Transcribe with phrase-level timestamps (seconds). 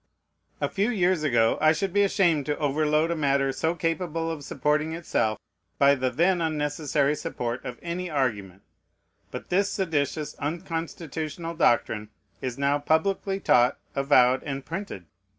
[0.59, 4.43] A few years ago I should be ashamed to overload a matter so capable of
[4.43, 5.37] supporting itself
[5.77, 8.63] by the then unnecessary support of any argument;
[9.29, 12.09] but this seditious, unconstitutional doctrine
[12.41, 15.05] is now publicly taught, avowed, and printed.